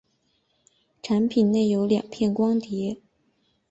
[1.03, 2.97] 产品内有两片光碟。